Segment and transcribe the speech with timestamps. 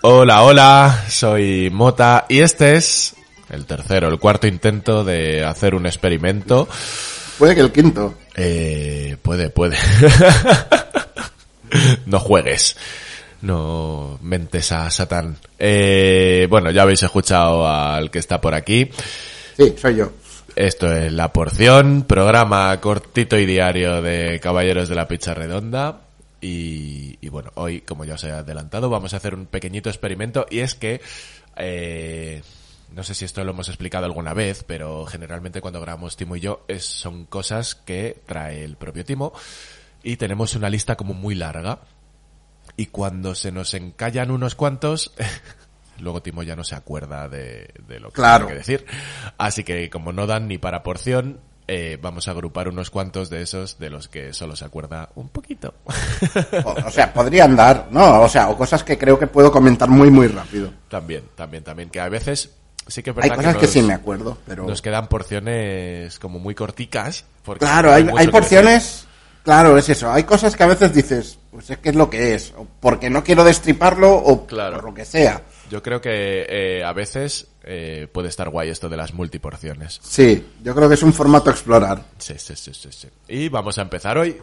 [0.00, 3.14] Hola, hola, soy Mota y este es
[3.50, 6.66] el tercero, el cuarto intento de hacer un experimento.
[7.38, 8.14] Puede que el quinto.
[8.34, 9.76] Eh, puede, puede.
[12.06, 12.74] no juegues.
[13.42, 15.36] No mentes a Satán.
[15.58, 18.90] Eh, bueno, ya habéis escuchado al que está por aquí.
[19.58, 20.10] Sí, soy yo.
[20.58, 26.00] Esto es La Porción, programa cortito y diario de Caballeros de la Pizza Redonda.
[26.40, 30.46] Y, y bueno, hoy, como ya os he adelantado, vamos a hacer un pequeñito experimento.
[30.50, 31.00] Y es que...
[31.56, 32.42] Eh,
[32.92, 36.40] no sé si esto lo hemos explicado alguna vez, pero generalmente cuando grabamos Timo y
[36.40, 39.32] yo son cosas que trae el propio Timo.
[40.02, 41.82] Y tenemos una lista como muy larga.
[42.76, 45.12] Y cuando se nos encallan unos cuantos,
[46.00, 48.46] luego Timo ya no se acuerda de, de lo que Claro.
[48.46, 48.86] tiene que decir.
[49.38, 53.42] Así que como no dan ni para porción, eh, vamos a agrupar unos cuantos de
[53.42, 55.74] esos de los que solo se acuerda un poquito.
[56.64, 58.22] O, o sea, podrían dar, ¿no?
[58.22, 60.72] O sea, o cosas que creo que puedo comentar muy, muy rápido.
[60.88, 62.50] también, también, también, que a veces
[62.86, 64.66] sí que es Hay verdad cosas que, nos- sí me acuerdo, pero...
[64.66, 67.24] Nos quedan porciones como muy corticas.
[67.44, 69.04] Porque Claro, hay, hay porciones...
[69.44, 70.10] Claro, es eso.
[70.12, 72.52] Hay cosas que a veces dices, pues es que es lo que es.
[72.58, 74.74] O porque no quiero destriparlo o Claro.
[74.76, 75.40] por lo que sea.
[75.70, 80.00] Yo creo que eh, a veces eh, puede estar guay esto de las multiporciones.
[80.02, 82.02] Sí, yo creo que es un formato a explorar.
[82.18, 83.08] Sí, sí, sí, sí, sí.
[83.28, 84.36] Y vamos a empezar hoy.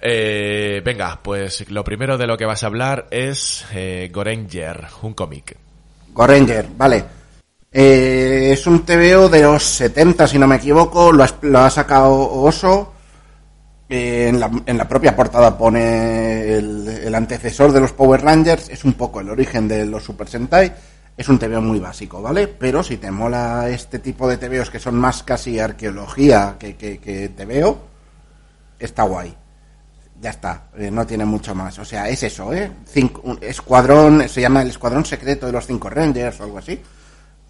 [0.00, 5.14] Eh, venga, pues lo primero de lo que vas a hablar es eh, Gorenger, un
[5.14, 5.56] cómic.
[6.12, 7.04] Gorenger, vale.
[7.70, 11.12] Eh, es un TVO de los 70, si no me equivoco.
[11.12, 12.94] Lo ha sacado Oso.
[13.88, 18.68] Eh, en, la, en la propia portada pone el, antecesor de los Power Rangers.
[18.68, 20.72] Es un poco el origen de los Super Sentai.
[21.16, 22.46] Es un TVO muy básico, ¿vale?
[22.48, 26.98] Pero si te mola este tipo de TVOs que son más casi arqueología que, que,
[26.98, 27.78] que TVO,
[28.78, 29.34] está guay.
[30.20, 31.78] Ya está, eh, no tiene mucho más.
[31.78, 32.70] O sea, es eso, ¿eh?
[32.86, 36.80] Cinco- un escuadrón, se llama el Escuadrón Secreto de los Cinco Rangers o algo así.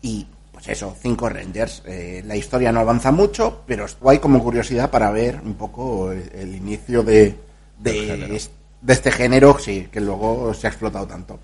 [0.02, 0.26] Y,
[0.58, 1.82] pues eso, cinco Rangers.
[1.86, 6.10] Eh, la historia no avanza mucho, pero es guay como curiosidad para ver un poco
[6.12, 7.34] el, el inicio de,
[7.78, 11.38] de, es- de este género, sí, que luego se ha explotado tanto.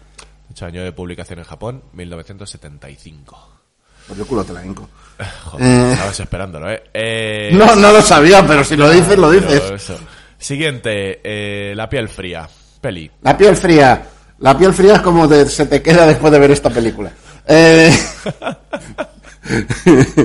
[0.51, 3.49] Hecho año de publicación en Japón, 1975.
[4.09, 4.89] Por el culo te la hinco.
[5.45, 5.93] Joder, Eh.
[5.93, 6.83] estabas esperándolo, ¿eh?
[6.93, 9.63] Eh, No, no lo sabía, pero si lo dices, lo dices.
[10.39, 12.49] Siguiente, eh, La piel fría,
[12.81, 13.11] peli.
[13.23, 14.07] La piel fría.
[14.41, 17.11] La piel fría es como te- se te queda después de ver esta película.
[17.47, 17.93] Eh,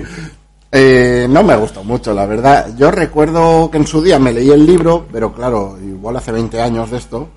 [0.72, 2.68] eh, no me gustó mucho, la verdad.
[2.78, 6.62] Yo recuerdo que en su día me leí el libro, pero claro, igual hace 20
[6.62, 7.30] años de esto.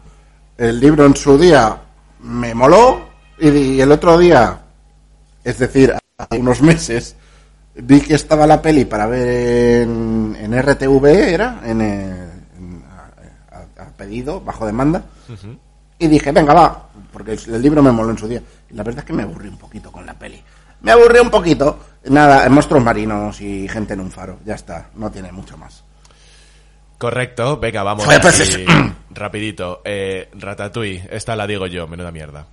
[0.58, 1.76] El libro en su día
[2.20, 3.00] me moló
[3.38, 4.60] y, y el otro día,
[5.42, 7.16] es decir, hace unos meses,
[7.74, 11.60] vi que estaba la peli para ver en, en RTV, ¿era?
[11.64, 12.26] En, eh,
[12.58, 12.84] en-
[13.50, 15.02] a, a- a pedido, bajo demanda.
[15.98, 18.42] Y dije, venga, va, porque el libro me moló en su día.
[18.70, 20.42] Y la verdad es que me aburrí un poquito con la peli.
[20.80, 21.78] Me aburrí un poquito.
[22.04, 24.38] Nada, monstruos marinos y gente en un faro.
[24.44, 25.84] Ya está, no tiene mucho más.
[26.98, 28.04] Correcto, venga, vamos.
[28.04, 28.64] Pues así,
[29.10, 29.82] rapidito.
[29.84, 32.46] Eh, Ratatouille, esta la digo yo, menuda mierda.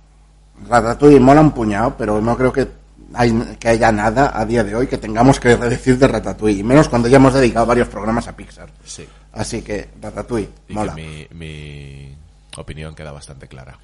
[0.68, 2.66] Ratatouille mola un puñado, pero no creo que,
[3.14, 6.60] hay, que haya nada a día de hoy que tengamos que decir de Ratatouille.
[6.60, 8.68] Y menos cuando ya hemos dedicado varios programas a Pixar.
[8.84, 9.06] Sí.
[9.32, 10.94] Así que, Ratatouille, Y mola.
[10.96, 12.16] que mi, mi
[12.56, 13.78] opinión queda bastante clara.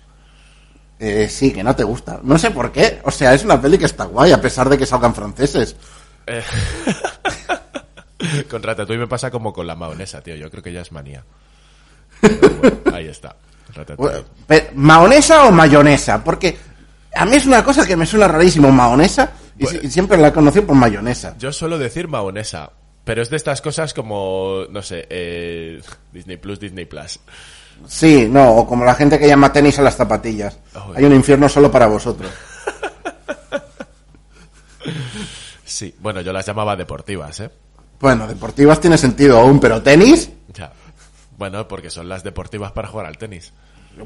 [0.99, 2.21] Eh, sí, que no te gusta.
[2.23, 3.01] No sé por qué.
[3.05, 5.77] O sea, es una peli que está guay, a pesar de que salgan franceses.
[6.27, 6.43] Eh,
[8.51, 10.35] con Ratatouille me pasa como con la maonesa, tío.
[10.37, 11.23] Yo creo que ya es manía.
[12.21, 13.37] Pero bueno, ahí está.
[13.75, 14.25] Ratatouille.
[14.75, 16.23] ¿Maonesa o mayonesa?
[16.25, 16.57] Porque
[17.15, 19.81] a mí es una cosa que me suena rarísimo, maonesa, y, Bueno.
[19.81, 21.35] si- y siempre la he conocido por mayonesa.
[21.39, 22.71] Yo suelo decir maonesa,
[23.05, 25.81] pero es de estas cosas como, no sé, eh,
[26.13, 27.21] Disney Plus, Disney Plus.
[27.87, 30.59] Sí, no, o como la gente que llama tenis a las zapatillas.
[30.75, 32.31] Oh, Hay un infierno solo para vosotros.
[35.65, 37.51] Sí, bueno, yo las llamaba deportivas, ¿eh?
[38.01, 40.73] Bueno, deportivas tiene sentido aún, pero tenis, Ya.
[41.37, 43.53] Bueno, porque son las deportivas para jugar al tenis.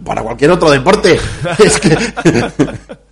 [0.04, 1.20] para cualquier otro deporte.
[1.58, 1.96] es que...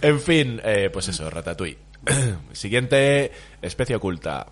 [0.00, 1.78] En fin, eh, pues eso, Ratatouille.
[2.52, 3.30] Siguiente,
[3.60, 4.46] especie oculta.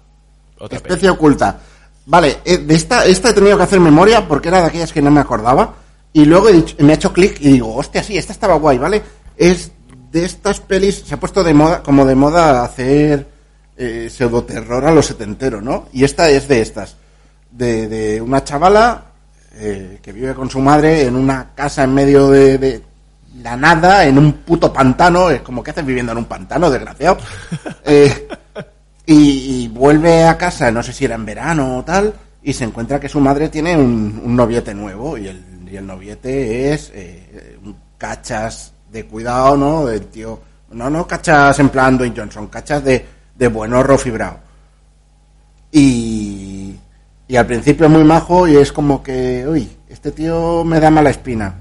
[0.59, 1.59] Otra Especie oculta.
[2.11, 5.01] Vale, eh, de esta, esta he tenido que hacer memoria porque era de aquellas que
[5.01, 5.75] no me acordaba.
[6.13, 8.79] Y luego he dicho- me ha hecho clic y digo, hostia, sí, esta estaba guay,
[8.79, 9.01] ¿vale?
[9.37, 9.71] Es
[10.11, 13.29] de estas pelis, se ha puesto de moda, como de moda hacer
[13.77, 15.87] eh, pseudoterror a los setenteros, ¿no?
[15.93, 16.97] Y esta es de estas.
[17.53, 19.05] De, de una chavala
[19.55, 22.83] eh, que vive con su madre en una casa en medio de, de
[23.41, 25.31] la nada, en un puto pantano.
[25.31, 27.19] Es como que haces viviendo en un pantano, desgraciado.
[27.85, 28.29] Eh,
[29.13, 33.01] y, vuelve a casa, no sé si era en verano o tal, y se encuentra
[33.01, 37.59] que su madre tiene un, un noviete nuevo y el, y el noviete es eh,
[37.65, 39.87] un cachas de cuidado, ¿no?
[39.87, 40.41] Del tío,
[40.71, 43.05] no, no cachas en plan Dwayne Johnson, cachas de,
[43.35, 44.39] de buen horro fibrado.
[45.73, 46.77] Y,
[47.27, 50.91] y al principio es muy majo y es como que, uy, este tío me da
[50.91, 51.55] mala espina.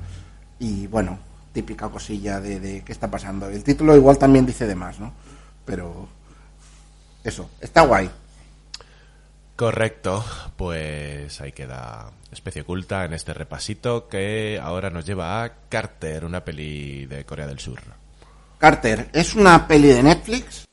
[0.60, 1.18] Y bueno,
[1.52, 3.48] típica cosilla de, de qué está pasando.
[3.48, 5.12] El título igual también dice de más, ¿no?
[5.66, 6.08] Pero
[7.24, 8.10] eso, está guay.
[9.56, 10.24] Correcto,
[10.56, 16.46] pues ahí queda especie oculta en este repasito que ahora nos lleva a Carter, una
[16.46, 17.82] peli de Corea del Sur.
[18.58, 20.68] Carter es una peli de Netflix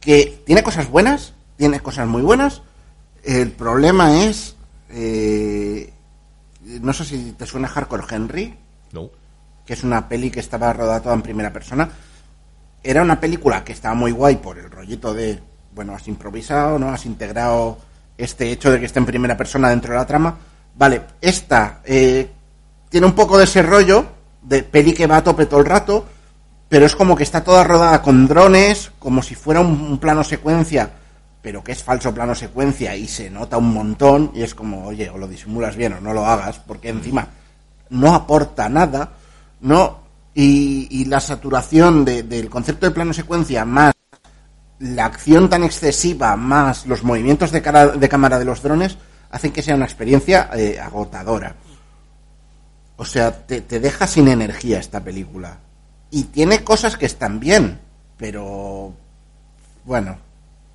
[0.00, 2.62] que tiene cosas buenas, tiene cosas muy buenas.
[3.22, 4.56] El problema es,
[4.90, 5.92] eh,
[6.64, 8.56] no sé si te suena Hardcore Henry,
[8.92, 9.10] No.
[9.66, 11.88] que es una peli que estaba rodada toda en primera persona.
[12.88, 15.38] Era una película que estaba muy guay por el rollito de,
[15.74, 16.88] bueno, has improvisado, ¿no?
[16.88, 17.76] Has integrado
[18.16, 20.38] este hecho de que esté en primera persona dentro de la trama.
[20.74, 22.30] Vale, esta eh,
[22.88, 24.06] tiene un poco de ese rollo
[24.40, 26.06] de peli que va a tope todo el rato,
[26.70, 30.24] pero es como que está toda rodada con drones, como si fuera un, un plano
[30.24, 30.90] secuencia,
[31.42, 35.10] pero que es falso plano secuencia y se nota un montón y es como, oye,
[35.10, 37.28] o lo disimulas bien o no lo hagas, porque encima
[37.90, 39.10] no aporta nada,
[39.60, 40.07] no
[40.40, 43.92] y, y la saturación de- del concepto de plano secuencia más
[44.78, 48.96] la acción tan excesiva más los movimientos de, cara- de cámara de los drones
[49.32, 51.56] hacen que sea una experiencia eh, agotadora.
[52.96, 55.58] O sea, te, te deja sin energía esta película.
[56.10, 57.80] Y tiene cosas que están bien,
[58.16, 58.92] pero
[59.84, 60.18] bueno,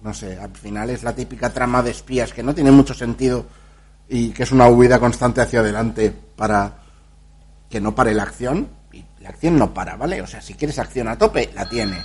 [0.04, 3.46] no sé, al final es la típica trama de espías que no tiene mucho sentido
[4.10, 6.80] y que es una huida constante hacia adelante para
[7.70, 8.68] que no pare la acción.
[8.94, 10.22] Y la acción no para, ¿vale?
[10.22, 12.04] O sea, si quieres acción a tope, la tiene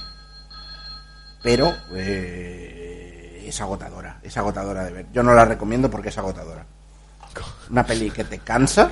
[1.42, 5.06] pero eh, es agotadora, es agotadora de ver.
[5.12, 6.64] Yo no la recomiendo porque es agotadora.
[7.70, 8.90] Una peli que te cansa.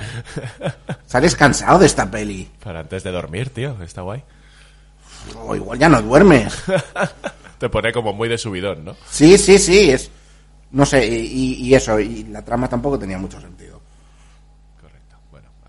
[1.05, 2.49] Sales cansado de esta peli.
[2.63, 4.23] Para antes de dormir, tío, está guay.
[5.35, 6.63] O igual ya no duermes.
[7.57, 8.95] Te pone como muy de subidón, ¿no?
[9.09, 10.11] Sí, sí, sí, es...
[10.71, 13.81] No sé, y, y eso, y la trama tampoco tenía mucho sentido.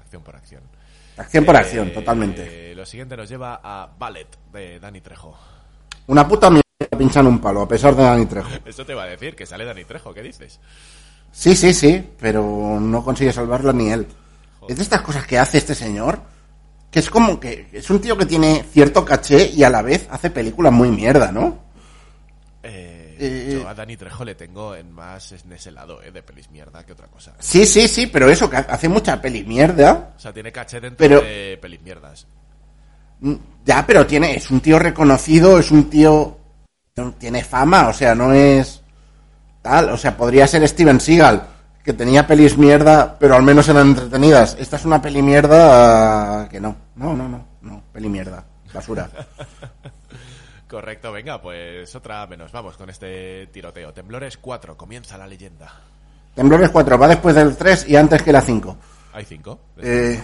[0.08, 0.62] Acción por acción.
[1.18, 2.74] Acción por Eh, acción, totalmente.
[2.74, 5.36] Lo siguiente nos lleva a Ballet, de Dani Trejo.
[6.06, 6.62] Una puta mierda
[6.96, 8.48] pinchan un palo, a pesar de Dani Trejo.
[8.64, 10.60] Eso te va a decir, que sale Dani Trejo, ¿qué dices?
[11.30, 14.06] Sí, sí, sí, pero no consigue salvarla ni él.
[14.66, 16.22] Es de estas cosas que hace este señor,
[16.90, 20.08] que es como que es un tío que tiene cierto caché y a la vez
[20.10, 21.58] hace películas muy mierda, ¿no?
[22.62, 26.22] Eh, Eh, yo a Dani Trejo le tengo en más en ese lado, eh, de
[26.22, 27.34] pelis mierda que otra cosa.
[27.38, 30.12] Sí, sí, sí, pero eso, que hace mucha peli mierda.
[30.16, 32.26] O sea, tiene caché dentro Pero- de pelis mierdas.
[33.20, 33.34] Mm,
[33.64, 36.38] Ya, pero tiene, es un tío reconocido, es un tío,
[37.18, 38.80] tiene fama, o sea, no es
[39.60, 41.46] tal, o sea, podría ser Steven Seagal,
[41.84, 44.56] que tenía pelis mierda, pero al menos eran entretenidas.
[44.58, 49.10] Esta es una peli mierda que no, no, no, no, no, peli mierda, basura.
[50.68, 52.52] Correcto, venga, pues otra menos.
[52.52, 53.92] Vamos con este tiroteo.
[53.92, 55.72] Temblores 4, comienza la leyenda.
[56.34, 58.76] Temblores 4 va después del 3 y antes que la 5.
[59.14, 59.58] Hay 5.
[59.78, 60.22] Eh,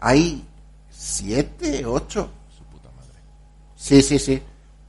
[0.00, 0.46] hay
[0.90, 2.30] 7, 8.
[2.56, 3.18] Su puta madre.
[3.74, 4.40] Sí, sí, sí.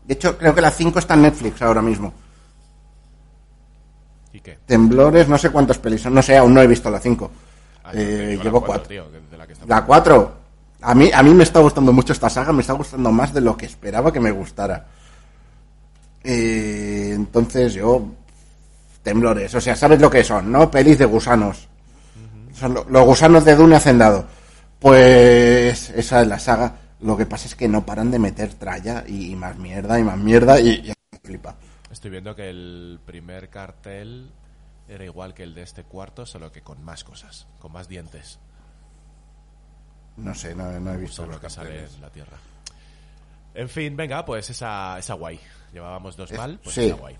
[0.04, 2.14] De hecho, creo que la 5 está en Netflix ahora mismo.
[4.34, 4.60] ¿Y qué?
[4.66, 7.32] Temblores, no sé cuántas pelis son, no sé, aún no he visto la 5.
[7.86, 8.88] Ah, Eh, llevo cuatro, 4.
[8.88, 10.45] tío, que de la que estamos La 4.
[10.86, 13.42] A mí, a mí me está gustando mucho esta saga, me está gustando más de
[13.42, 14.86] lo que esperaba que me gustara.
[16.24, 18.06] Eh, entonces yo...
[19.04, 20.72] Temblores, o sea, sabes lo que son, ¿no?
[20.72, 21.68] Pelis de gusanos.
[22.56, 24.26] Son lo- los gusanos de Dune hacendado.
[24.80, 26.76] Pues esa es la saga.
[27.02, 30.04] Lo que pasa es que no paran de meter tralla y, y más mierda y
[30.04, 31.56] más mierda y, y flipa.
[31.92, 34.32] Estoy viendo que el primer cartel
[34.90, 38.40] era igual que el de este cuarto, solo que con más cosas, con más dientes.
[40.18, 42.38] No sé, no, no he visto lo que sale en la Tierra.
[43.54, 45.40] En fin, venga, pues esa, esa guay.
[45.74, 46.86] Llevábamos dos Eh, mal, pues sí.
[46.88, 47.18] esa guay.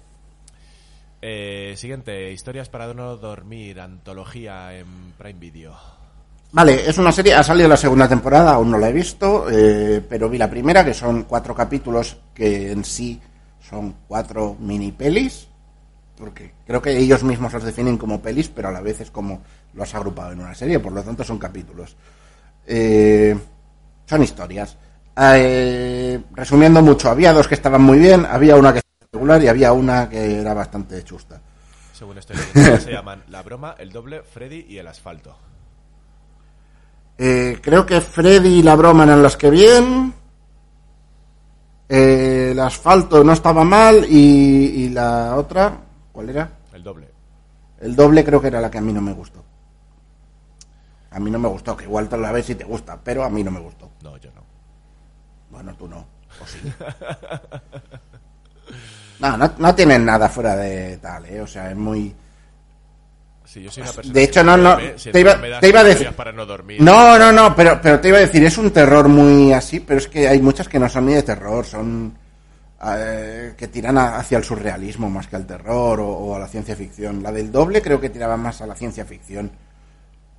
[1.22, 5.76] Eh, siguiente, historias para no dormir, antología en Prime Video.
[6.52, 10.02] Vale, es una serie, ha salido la segunda temporada, aún no la he visto, eh,
[10.08, 13.20] pero vi la primera, que son cuatro capítulos que en sí
[13.70, 15.48] son cuatro mini pelis,
[16.16, 19.42] porque creo que ellos mismos los definen como pelis, pero a la vez es como
[19.74, 21.96] lo has agrupado en una serie, por lo tanto son capítulos.
[22.68, 23.38] Eh,
[24.06, 24.78] son historias.
[25.18, 29.48] Eh, resumiendo mucho, había dos que estaban muy bien, había una que estaba regular y
[29.48, 31.42] había una que era bastante chusta.
[31.94, 35.38] Según estoy leyendo, se llaman La Broma, El Doble, Freddy y El Asfalto.
[37.18, 40.14] Eh, creo que Freddy y la broma eran las que bien.
[41.88, 45.78] Eh, el asfalto no estaba mal y, y la otra,
[46.12, 46.50] ¿cuál era?
[46.74, 47.08] El Doble.
[47.80, 49.45] El doble creo que era la que a mí no me gustó.
[51.16, 53.30] A mí no me gustó, que igual te la ves y te gusta, pero a
[53.30, 53.90] mí no me gustó.
[54.04, 54.42] No, yo no.
[55.50, 56.00] Bueno, tú no.
[56.42, 56.60] O sí.
[59.20, 61.40] no, no, no tienen nada fuera de tal, ¿eh?
[61.42, 62.14] O sea, es muy...
[63.46, 66.12] Sí, yo soy una persona De hecho, no, no, duerme, te iba- te a decir-
[66.14, 66.82] para no dormir.
[66.82, 70.00] No, no, no, pero, pero te iba a decir, es un terror muy así, pero
[70.00, 72.18] es que hay muchas que no son ni de terror, son
[72.86, 76.48] eh, que tiran a- hacia el surrealismo más que al terror o, o a la
[76.48, 77.24] ciencia ficción.
[77.24, 79.50] La del doble creo que tiraba más a la ciencia ficción,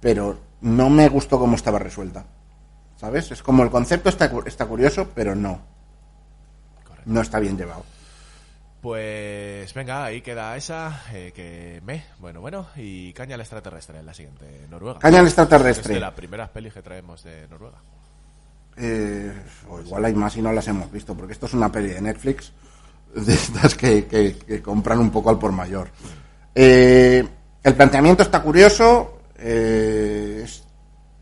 [0.01, 2.25] pero no me gustó cómo estaba resuelta.
[2.97, 3.31] ¿Sabes?
[3.31, 5.61] Es como el concepto está, está curioso, pero no.
[6.85, 7.03] Correcto.
[7.11, 7.85] No está bien llevado.
[8.81, 14.07] Pues venga, ahí queda esa, eh, que me, bueno, bueno, y Caña al extraterrestre en
[14.07, 15.01] la siguiente, Noruega.
[15.01, 15.99] Caña al Es de extraterrestre.
[15.99, 17.79] las primeras pelis que traemos de Noruega.
[18.77, 19.33] Eh,
[19.71, 22.01] o igual hay más y no las hemos visto, porque esto es una peli de
[22.01, 22.53] Netflix,
[23.15, 25.89] de estas que, que- que compran un poco al por mayor.
[26.55, 27.27] Eh,
[27.63, 29.86] el planteamiento está curioso, eh,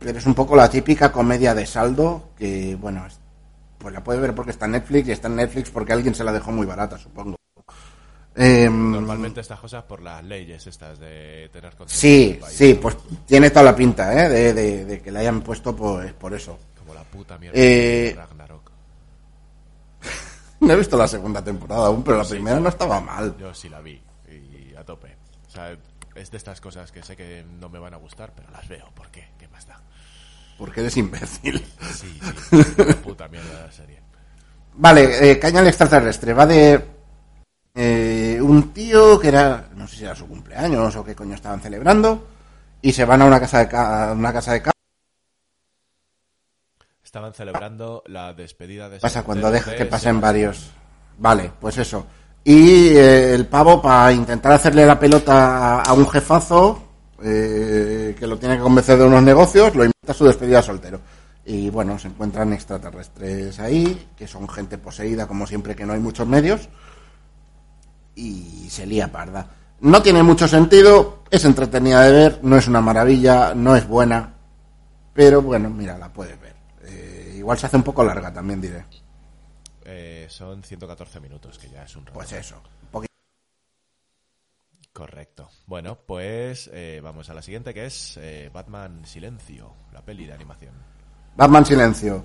[0.04, 3.18] pero es un poco la típica comedia de saldo, que bueno, es-
[3.78, 6.24] pues la puede ver porque está en Netflix y está en Netflix porque alguien se
[6.24, 7.36] la dejó muy barata, supongo.
[8.36, 12.80] Eh, Normalmente estas cosas por las leyes estas de tener Sí, país, sí, ¿no?
[12.80, 12.96] pues
[13.26, 14.28] tiene toda la pinta, ¿eh?
[14.28, 16.58] De, de- de que la hayan puesto pues, por eso.
[16.78, 18.70] Como la puta mierda Eh, de Ragnarok.
[20.60, 23.36] No he visto la segunda temporada aún, pero la primera no estaba mal.
[23.38, 25.14] Yo sí la vi, y a tope.
[25.46, 25.76] O sea,
[26.14, 28.86] es de estas cosas que sé que no me van a gustar, pero las veo.
[28.94, 29.28] ¿Por qué?
[29.38, 29.80] ¿Qué más da?
[30.58, 31.64] Porque eres imbécil.
[31.92, 34.00] Sí, sí, una puta mierda la serie.
[34.76, 36.32] Vale, eh, Caña al extraterrestre.
[36.32, 36.84] Va de
[37.74, 41.60] eh, un tío que era, no sé si era su cumpleaños o qué coño estaban
[41.60, 42.26] celebrando,
[42.82, 44.70] y se van a una casa de ca- una casa de ca-
[47.04, 50.70] Estaban celebrando la despedida de pasa cuando dejas de que pasen varios.
[51.18, 52.06] Vale, pues eso.
[52.42, 56.82] Y eh, el pavo, para intentar hacerle la pelota a, a un jefazo
[57.24, 61.00] eh, que lo tiene que convencer de unos negocios, lo invita a su despedida soltero.
[61.46, 66.00] Y bueno, se encuentran extraterrestres ahí, que son gente poseída, como siempre que no hay
[66.00, 66.68] muchos medios,
[68.14, 69.48] y se lía parda.
[69.80, 74.32] No tiene mucho sentido, es entretenida de ver, no es una maravilla, no es buena,
[75.12, 76.54] pero bueno, mira, la puedes ver.
[76.84, 78.84] Eh, igual se hace un poco larga, también diré.
[79.84, 82.14] Eh, son 114 minutos, que ya es un rato.
[82.14, 83.13] Pues eso, un poquito.
[84.94, 85.50] Correcto.
[85.66, 90.34] Bueno, pues eh, vamos a la siguiente, que es eh, Batman Silencio, la peli de
[90.34, 90.72] animación.
[91.36, 92.24] Batman Silencio.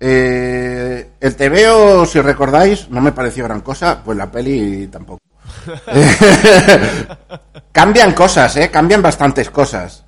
[0.00, 5.22] Eh, el TVO, si recordáis, no me pareció gran cosa, pues la peli tampoco.
[7.72, 8.68] cambian cosas, ¿eh?
[8.68, 10.04] Cambian bastantes cosas.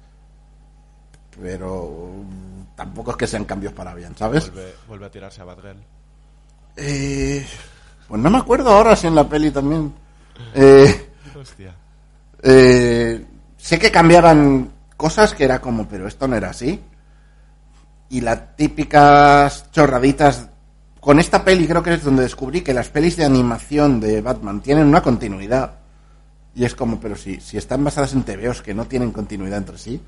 [1.41, 2.11] Pero
[2.75, 4.51] tampoco es que sean cambios para bien, ¿sabes?
[4.51, 5.79] Vuelve, vuelve a tirarse a Batgirl.
[6.77, 7.47] Eh,
[8.09, 9.95] pues no me acuerdo ahora si en la peli también.
[10.57, 11.09] Eh,
[11.41, 11.73] Hostia.
[12.43, 13.25] Eh,
[13.57, 16.81] sé que cambiaban cosas que era como, pero esto no era así.
[18.11, 20.49] Y las típicas chorraditas.
[21.01, 24.61] Con esta peli creo que es donde descubrí que las pelis de animación de Batman
[24.61, 25.77] tienen una continuidad.
[26.55, 29.79] Y es como, pero si, si están basadas en TVOs que no tienen continuidad entre
[29.79, 30.01] sí,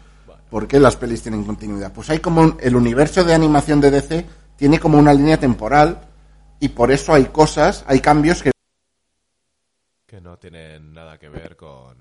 [0.50, 1.92] ¿por qué las pelis tienen continuidad?
[1.92, 6.00] Pues hay como un- el universo de animación de DC tiene como una línea temporal
[6.60, 8.50] y por eso hay cosas, hay cambios que
[10.06, 11.96] Que no tienen nada que ver con,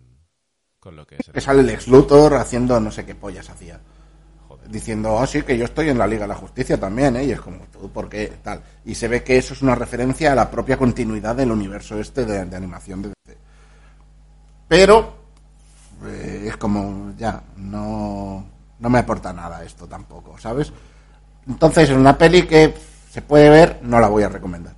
[0.81, 1.27] con lo que es.
[1.29, 3.79] el- que sale el ex Luthor haciendo no sé qué pollas hacía.
[4.49, 4.69] Joder.
[4.69, 7.23] Diciendo, ah, sí, que yo estoy en la Liga de la Justicia también, ¿eh?
[7.23, 8.33] Y es como, tú, ¿por qué?
[8.43, 8.61] Tal.
[8.83, 12.25] Y se ve que eso es una referencia a la propia continuidad del universo este
[12.25, 13.37] de, de animación de DC.
[14.67, 15.13] Pero,
[16.05, 18.45] eh, es como, ya, no,
[18.79, 20.71] no me aporta nada esto tampoco, ¿sabes?
[21.47, 22.73] Entonces, en una peli que
[23.11, 24.75] se puede ver, no la voy a recomendar.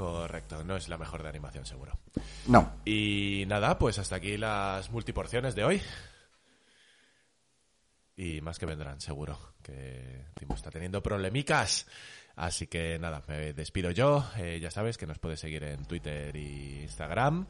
[0.00, 1.92] Correcto, no es la mejor de animación, seguro.
[2.46, 2.72] No.
[2.86, 5.82] Y nada, pues hasta aquí las multiporciones de hoy.
[8.16, 9.38] Y más que vendrán, seguro.
[9.62, 11.86] Que Timo está teniendo problemicas.
[12.36, 14.24] Así que nada, me despido yo.
[14.38, 17.46] Eh, ya sabes que nos puedes seguir en Twitter y Instagram.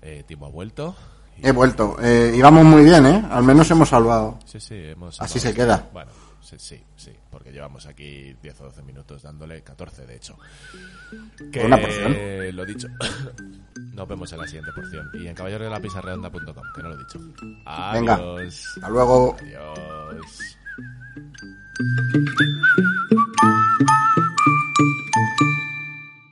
[0.00, 0.96] Eh, Timo ha vuelto.
[1.36, 1.98] Y- He vuelto.
[2.00, 3.22] Eh, y vamos muy bien, ¿eh?
[3.30, 4.38] Al menos hemos salvado.
[4.46, 5.20] Sí, sí, hemos...
[5.20, 5.90] Así salvado se queda.
[5.92, 6.12] Bueno,
[6.44, 10.38] sí, sí, sí, porque llevamos aquí 10 o 12 minutos dándole 14, de hecho.
[11.50, 12.14] Que, Una porción.
[12.54, 12.88] Lo dicho.
[13.94, 15.10] Nos vemos en la siguiente porción.
[15.14, 17.18] Y en caballerodelapizarredonda.com, que no lo he dicho.
[17.92, 18.14] Venga.
[18.14, 18.72] Adiós.
[18.76, 19.36] Hasta luego.
[19.40, 20.58] Adiós.